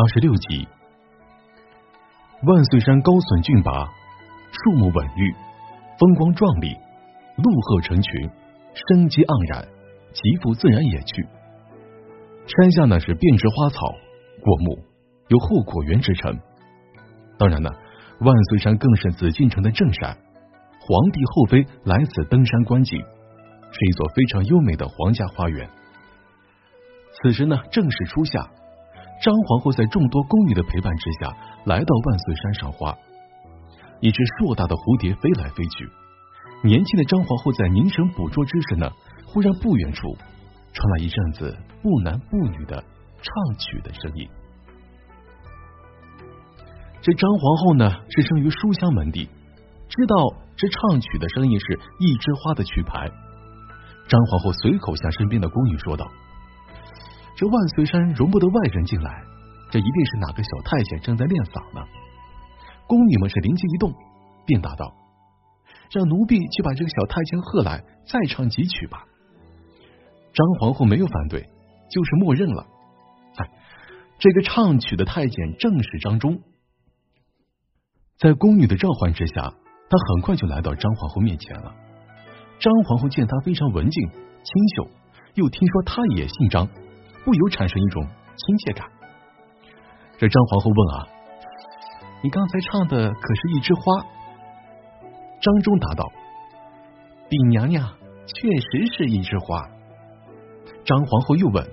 [0.00, 0.68] 二十六集，
[2.46, 3.90] 万岁山高耸峻拔，
[4.52, 5.34] 树木稳郁，
[5.98, 6.70] 风光壮丽，
[7.34, 8.30] 鹿鹤成群，
[8.78, 9.66] 生机盎然，
[10.14, 11.26] 极富自然野趣。
[12.46, 13.90] 山下呢是遍植花草
[14.38, 14.78] 果木，
[15.26, 16.38] 有后果园之称。
[17.36, 17.68] 当然呢，
[18.20, 20.14] 万岁山更是紫禁城的正山，
[20.78, 25.68] 皇帝后妃来此登山观景，是一座非常优美的皇家花园。
[27.18, 28.48] 此时呢，正是初夏，
[29.28, 31.36] 张皇后在众多宫女的陪伴之下，
[31.66, 32.96] 来到万岁山赏花。
[34.00, 35.84] 一只硕大的蝴蝶飞来飞去，
[36.64, 38.90] 年轻的张皇后在凝神捕捉之时呢，
[39.26, 40.16] 忽然不远处。
[40.72, 42.82] 传来一阵子不男不女的
[43.20, 44.26] 唱曲的声音。
[47.02, 49.28] 这张皇后呢是生于书香门第，
[49.90, 50.16] 知道
[50.56, 53.12] 这唱曲的声音是一枝花的曲牌。
[54.08, 56.08] 张皇后随口向身边的宫女说道
[57.38, 59.22] ：“这万岁山容不得外人进来，
[59.70, 61.86] 这一定是哪个小太监正在练嗓呢。”
[62.88, 63.94] 宫女们是灵机一动，
[64.44, 64.92] 便答道
[65.94, 69.04] ：“让奴婢去把这个小太监喝来，再唱几曲吧。”
[70.34, 71.42] 张皇后没有反对，
[71.92, 72.66] 就是默认了。
[73.36, 73.50] 哎，
[74.18, 76.40] 这个唱曲的太监正是张忠。
[78.18, 81.72] 在宫女的召唤之下，他很快就来到张皇后面前了。
[82.58, 84.88] 张皇后见他非常文静清秀，
[85.34, 86.68] 又听说他也姓张，
[87.28, 88.02] 不由产生一种
[88.36, 88.88] 亲切感。
[90.16, 91.06] 这张皇后问啊
[92.24, 94.02] ：“你刚才唱的可是一枝花？”
[95.38, 96.10] 张忠答道
[97.28, 97.86] ：“禀娘娘，
[98.34, 99.68] 确实是一枝花。”
[100.86, 101.68] 张皇后又问：“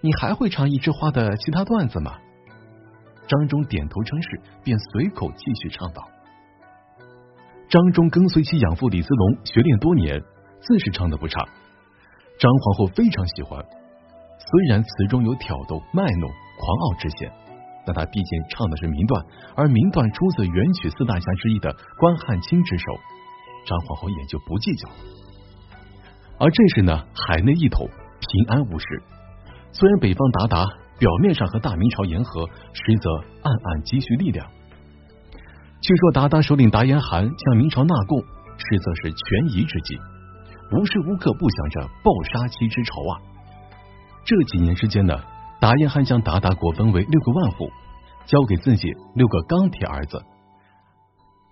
[0.00, 2.16] 你还会唱一枝花的其他段子吗？”
[3.28, 6.02] 张忠点头称是，便随口继续唱道
[7.68, 10.18] ：“张忠跟随其养父李子龙学练多年，
[10.62, 11.46] 自是唱的不差。
[12.38, 13.62] 张皇后非常喜欢，
[14.50, 17.32] 虽然词中有挑逗、卖弄、狂傲之嫌，
[17.86, 19.24] 但他毕竟唱的是名段，
[19.56, 22.84] 而名段出自元曲四大侠之一的关汉卿之手，
[23.66, 24.94] 张皇后也就不计较了。”
[26.38, 27.88] 而这时呢，海内一统，
[28.20, 28.86] 平安无事。
[29.72, 30.66] 虽然北方鞑靼
[30.98, 33.10] 表面上和大明朝言和，实则
[33.42, 34.46] 暗暗积蓄力量。
[35.80, 38.20] 据说鞑靼首领达延汗向明朝纳贡，
[38.58, 39.18] 实则是权
[39.50, 39.98] 宜之计，
[40.72, 43.14] 无时无刻不想着报杀妻之仇啊。
[44.24, 45.14] 这几年之间呢，
[45.60, 47.68] 达延汗将鞑靼国分为六个万户，
[48.24, 50.22] 交给自己六个钢铁儿子，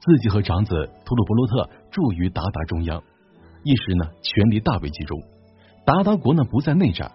[0.01, 0.71] 自己和长子
[1.05, 3.03] 图鲁伯罗特住于鞑靼中央。
[3.63, 5.19] 一时呢，权力大为集中，
[5.85, 7.13] 鞑靼国呢不再内战。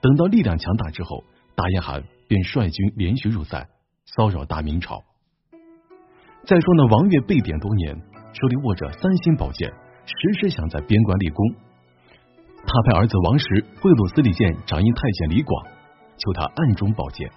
[0.00, 1.24] 等到力量强大之后，
[1.56, 3.68] 达延汗便率军连续入塞，
[4.06, 5.02] 骚扰大明朝。
[6.44, 7.96] 再说呢，王悦被贬多年，
[8.32, 9.68] 手里握着三星宝剑，
[10.06, 11.44] 时时想在边关立功。
[12.64, 13.46] 他派儿子王石
[13.80, 15.52] 贿赂司礼监掌印太监李广，
[16.16, 17.28] 求他暗中保荐。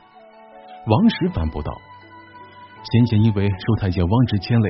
[0.87, 1.73] 王石反驳道
[2.85, 4.69] ：“先前因为受太监汪直牵累，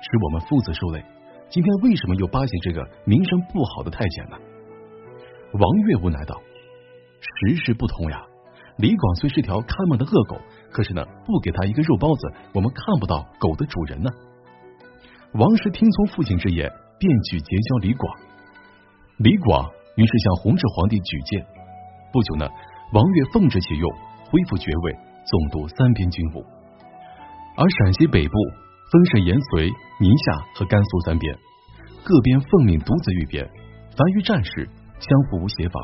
[0.00, 1.02] 使我们父子受累。”
[1.48, 4.36] 今天为什么又巴结这个名声不好的太监呢？
[5.52, 6.40] 王悦无奈道
[7.20, 8.22] ：“时事不同呀。
[8.76, 10.36] 李广虽是条看门的恶狗，
[10.70, 14.10] 可是呢，不给他一个肉包子，我们看不到狗的主人呢。”
[15.34, 18.16] 王石听从父亲之言，便去结交李广。
[19.18, 21.44] 李广于是向弘治皇帝举荐。
[22.12, 22.48] 不久呢，
[22.92, 23.90] 王悦奉旨启用，
[24.30, 24.92] 恢复爵位，
[25.24, 26.44] 总督三边军务。
[27.56, 28.34] 而陕西北部。
[28.92, 29.66] 分设延绥、
[29.98, 31.34] 宁夏和甘肃三边，
[32.04, 33.42] 各边奉命独自御边，
[33.96, 34.68] 凡于战事，
[35.00, 35.82] 相互无协防，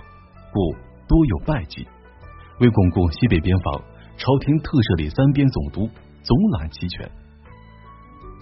[0.53, 0.61] 故
[1.09, 1.89] 多有败绩。
[2.61, 3.83] 为巩固西北边防，
[4.17, 5.89] 朝廷特设立三边总督，
[6.23, 7.11] 总揽齐权。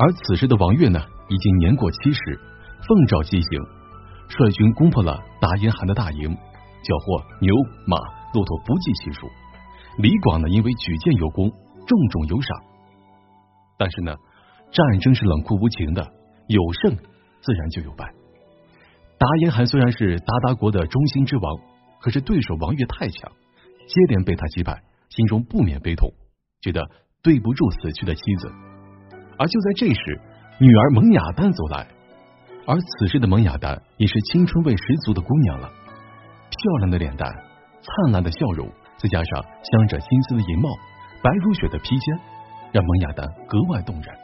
[0.00, 2.20] 而此时的王悦呢，已经年过七十，
[2.84, 3.62] 奉诏西行，
[4.28, 6.34] 率军攻破了达延汗的大营，
[6.82, 7.54] 缴获牛
[7.86, 7.98] 马
[8.34, 9.28] 骆驼不计其数。
[9.98, 12.60] 李广呢，因为举荐有功，重重有赏。
[13.78, 14.14] 但是呢。
[14.70, 16.12] 战争是冷酷无情的，
[16.46, 16.94] 有胜
[17.40, 18.04] 自然就有败。
[19.16, 21.56] 达延汗虽然是鞑靼国的中心之王，
[22.02, 23.32] 可是对手王悦太强，
[23.88, 26.12] 接连被他击败，心中不免悲痛，
[26.60, 26.84] 觉得
[27.22, 28.52] 对不住死去的妻子。
[29.38, 30.20] 而就在这时，
[30.60, 31.88] 女儿蒙雅丹走来，
[32.69, 37.32] 而此时的蒙雅丹也是青春味十足的姑娘了，漂亮的脸蛋，
[37.81, 38.69] 灿烂的笑容，
[38.99, 40.69] 再加上镶着金丝的银帽，
[41.23, 42.19] 白如雪的披肩，
[42.70, 44.15] 让蒙雅丹格外动人。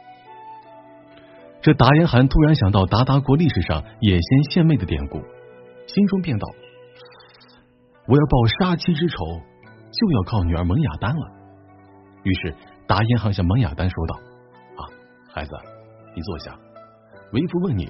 [1.59, 5.19] 这达延汗突然想到鞑靼国历史上野仙献媚的典故，
[5.87, 6.47] 心中便道
[8.05, 9.17] ：“我要报杀妻之仇，
[9.89, 11.31] 就要靠女儿蒙雅丹了。”
[12.21, 12.55] 于是
[12.85, 14.15] 达延汗向蒙雅丹说道
[14.77, 14.81] ：“啊，
[15.33, 15.51] 孩子，
[16.15, 16.55] 你坐下。
[17.31, 17.89] 为父问你，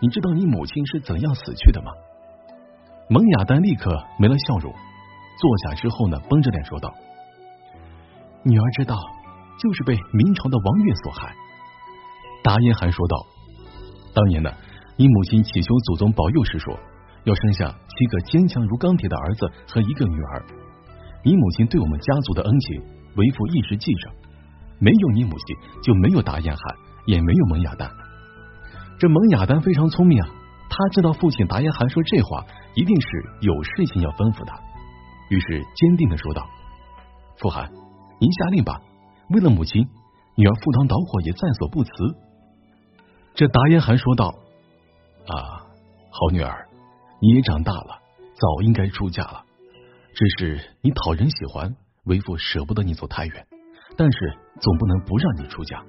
[0.00, 1.90] 你知道你母亲是怎样死去的吗？”
[3.08, 6.92] 蒙雅丹立刻没了笑容，坐下之后呢，绷着脸说道
[8.42, 8.96] ：“女儿知道，
[9.60, 11.34] 就是被明朝的王悦所害。
[12.42, 13.16] 达延汗说道
[14.14, 14.50] ：“当年呢，
[14.96, 16.76] 你母亲祈求祖宗保佑时说，
[17.24, 20.44] 要生下七个坚强如钢铁的儿子和一个女儿。
[21.24, 22.82] 你母亲对我们家族的恩情，
[23.16, 24.10] 为父一直记着。
[24.78, 26.76] 没有你母亲，就没有达延汗，
[27.06, 27.90] 也没有蒙雅丹。
[28.98, 30.28] 这蒙雅丹非常聪明啊，
[30.68, 32.44] 他知道父亲达延汗说这话，
[32.74, 33.08] 一定是
[33.40, 34.58] 有事情要吩咐他。”
[35.28, 36.46] 于是坚定的说道
[37.38, 37.70] ：“傅寒，
[38.20, 38.80] 您下令吧。
[39.30, 39.86] 为了母亲，
[40.36, 41.90] 女儿赴汤蹈火也在所不辞。”
[43.34, 44.32] 这达延汗说道
[45.28, 45.66] ：“啊，
[46.10, 46.68] 好女儿，
[47.20, 47.98] 你也长大了，
[48.34, 49.42] 早应该出嫁了。
[50.14, 53.46] 只是你讨人喜欢，为父舍不得你走太远，
[53.96, 54.18] 但是
[54.60, 55.82] 总不能不让你出嫁。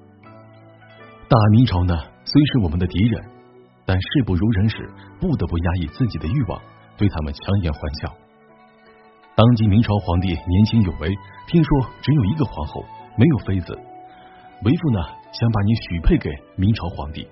[1.30, 1.96] 大明朝呢，
[2.30, 3.24] 虽是我们的敌人，
[3.86, 4.76] 但事不如人时，
[5.18, 6.62] 不得不压抑自己的欲望，
[6.98, 8.14] 对他们强颜欢笑。”
[9.34, 11.16] 当今明朝皇帝年轻有为，
[11.48, 12.84] 听说只有一个皇后，
[13.18, 13.74] 没有妃子。
[14.66, 15.00] 为父呢，
[15.32, 17.26] 想把你许配给明朝皇帝。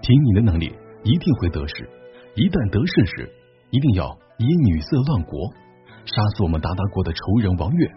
[0.00, 0.72] 凭你的能力，
[1.04, 1.90] 一定会得势。
[2.34, 3.30] 一旦得势时，
[3.68, 5.52] 一定要以女色乱国，
[6.06, 7.90] 杀死我们鞑靼国的仇人王悦。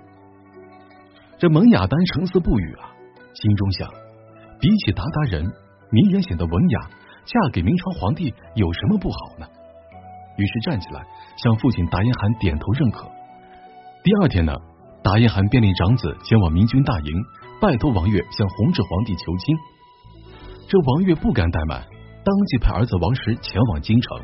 [1.38, 2.91] 这蒙雅丹沉思不语啊，
[3.31, 3.88] 心中想：
[4.59, 5.45] 比起鞑靼人，
[5.92, 6.90] 明人显得文雅，
[7.26, 9.48] 嫁给明朝皇帝有什么不好呢？
[10.38, 11.02] 于是站起来，
[11.38, 13.10] 向父亲达延汗点头认可。
[14.04, 14.54] 第二天呢，
[15.04, 17.12] 达延汗便令长子前往明军大营，
[17.62, 19.56] 拜托王悦向弘治皇帝求亲。
[20.68, 21.82] 这王悦不敢怠慢，
[22.24, 24.20] 当即派儿子王石前往京城。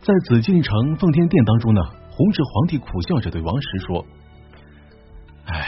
[0.00, 1.80] 在紫禁城奉天殿当中呢，
[2.10, 4.04] 弘治皇帝苦笑着对王石说
[5.46, 5.64] ：“哎呀，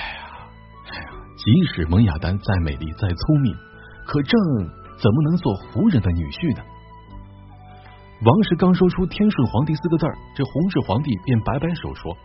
[0.91, 3.55] 哎呀，即使蒙雅丹再美丽再聪明，
[4.07, 4.39] 可朕
[5.01, 6.63] 怎么能做胡人的女婿呢？”
[8.25, 12.17] 王石刚说出“天顺皇帝”四个字这弘治皇帝便摆摆手说：“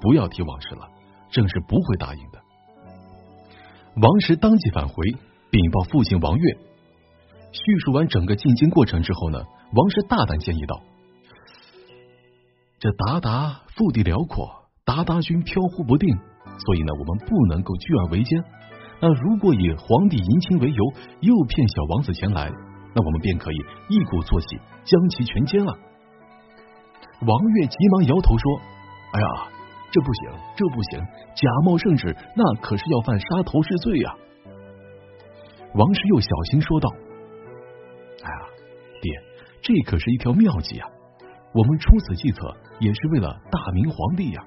[0.00, 0.88] 不要提往事了，
[1.30, 2.38] 朕是不会答应的。”
[4.00, 4.94] 王石当即返回
[5.50, 6.58] 禀报父亲王悦。
[7.52, 9.42] 叙述完整个进京过程之后呢，
[9.74, 10.80] 王石大胆建议道
[12.80, 14.48] ：“这鞑靼腹地辽阔，
[14.86, 16.16] 鞑靼军飘忽不定，
[16.64, 18.42] 所以呢，我们不能够聚而为奸。
[19.02, 20.84] 那如果以皇帝迎亲为由，
[21.20, 22.50] 诱骗小王子前来。”
[22.94, 23.56] 那我们便可以
[23.88, 25.72] 一鼓作气将其全歼了。
[27.26, 28.60] 王悦急忙摇头说
[29.16, 29.48] ：“哎呀，
[29.90, 31.00] 这不行，这不行！
[31.34, 34.14] 假冒圣旨，那可是要犯杀头之罪呀！”
[35.72, 36.90] 王石又小心说道
[38.22, 38.40] ：“哎呀，
[39.00, 39.10] 爹，
[39.62, 40.84] 这可是一条妙计呀！
[41.54, 44.44] 我们出此计策，也是为了大明皇帝呀。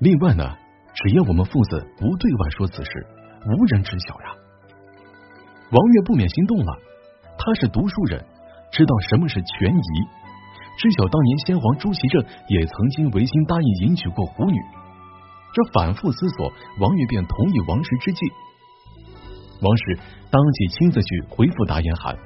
[0.00, 0.56] 另外呢，
[0.92, 3.06] 只要我们父子不对外说此事，
[3.46, 4.36] 无人知晓呀。”
[5.72, 6.72] 王悦不免心动了。
[7.38, 8.22] 他是读书人，
[8.70, 9.92] 知道什么是权宜，
[10.76, 14.58] 知晓当年先皇朱祁镇也曾经违心答应迎娶过胡女。
[15.54, 18.20] 这反复思索，王悦便同意王石之计。
[19.62, 19.98] 王石
[20.30, 22.16] 当即亲自去回复达延汗。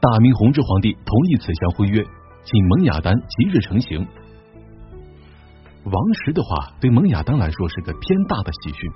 [0.00, 2.02] 大明弘治皇帝同意此项婚约，
[2.44, 4.06] 请蒙雅丹即日成行。
[5.84, 8.90] 王石的话对蒙雅丹来说是个天大的喜讯，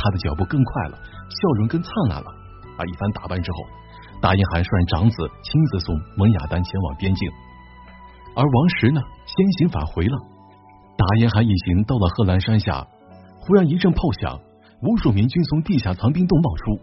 [0.00, 0.96] 他的脚步更快了，
[1.28, 2.30] 笑容更灿烂了。
[2.78, 3.58] 啊，一番打扮之后。
[4.22, 7.30] 达延汗率长子亲自送蒙雅丹前往边境，
[8.36, 10.14] 而王石呢，先行返回了。
[10.98, 12.86] 达延汗一行到了贺兰山下，
[13.40, 14.38] 忽然一阵炮响，
[14.82, 16.78] 无数明军从地下藏兵洞冒出，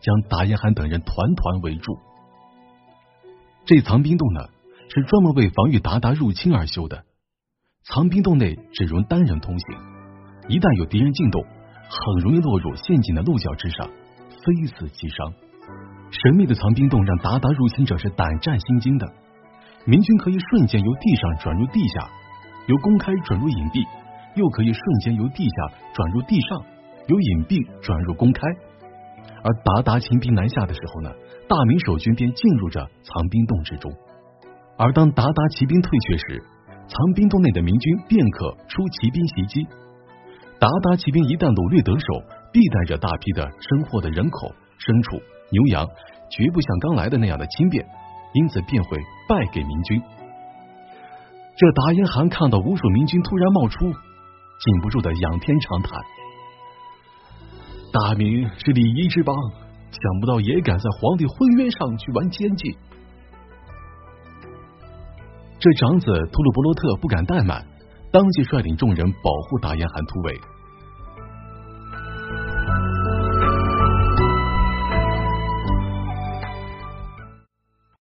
[0.00, 1.98] 将达延汗等人团团围住。
[3.64, 4.46] 这藏兵洞呢，
[4.88, 7.02] 是专门为防御鞑靼入侵而修的。
[7.82, 9.78] 藏兵洞内只容单人通行，
[10.46, 11.44] 一旦有敌人进洞，
[11.88, 15.32] 很容易落入陷阱的鹿角之上，非死即伤。
[16.10, 19.06] 神秘的藏兵洞让鞑靼入侵者是胆战心惊的。
[19.84, 22.08] 明军可以瞬间由地上转入地下，
[22.66, 23.86] 由公开转入隐蔽，
[24.34, 26.58] 又可以瞬间由地下转入地上，
[27.06, 28.42] 由隐蔽转入公开。
[29.42, 31.10] 而鞑靼秦兵南下的时候呢，
[31.48, 33.92] 大明守军便进入着藏兵洞之中。
[34.76, 36.42] 而当鞑靼骑兵退却时，
[36.86, 39.66] 藏兵洞内的明军便可出骑兵袭击。
[40.58, 44.48] 鞑靼骑兵一旦掳掠得手，必带着大批的生获的人口、
[44.78, 45.20] 牲畜。
[45.52, 45.86] 牛羊
[46.30, 47.86] 绝不像刚来的那样的轻便，
[48.32, 48.98] 因此便会
[49.28, 50.02] 败给明军。
[51.56, 56.00] 这达延汗看到无数明军突然冒出，禁不住的仰天长叹
[57.92, 59.36] ：“大明是礼仪之邦，
[59.92, 62.76] 想不到也敢在皇帝婚约上去玩奸计。”
[65.60, 67.64] 这长子图鲁伯罗特不敢怠慢，
[68.12, 70.40] 当即率领众人保护大雁汗突围。